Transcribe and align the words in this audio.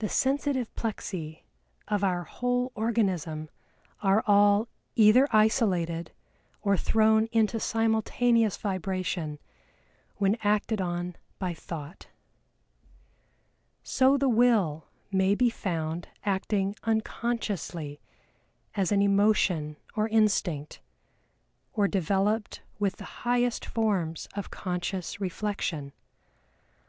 "The 0.00 0.08
sensitive 0.08 0.74
plexi 0.74 1.44
of 1.86 2.02
our 2.02 2.24
whole 2.24 2.72
organism 2.74 3.48
are 4.02 4.24
all 4.26 4.66
either 4.96 5.28
isolated 5.30 6.10
or 6.62 6.76
thrown 6.76 7.26
into 7.26 7.60
simultaneous 7.60 8.56
vibration 8.56 9.38
when 10.16 10.36
acted 10.42 10.80
on 10.80 11.14
by 11.38 11.54
Thought." 11.54 12.08
So 13.84 14.16
the 14.16 14.28
Will 14.28 14.88
may 15.12 15.36
be 15.36 15.48
found 15.48 16.08
acting 16.24 16.74
unconsciously 16.82 18.00
as 18.74 18.90
an 18.90 19.00
emotion 19.00 19.76
or 19.94 20.08
instinct, 20.08 20.80
or 21.72 21.86
developed 21.86 22.62
with 22.80 22.96
the 22.96 23.22
highest 23.22 23.64
forms 23.64 24.28
of 24.34 24.50
conscious 24.50 25.20
reflection. 25.20 25.92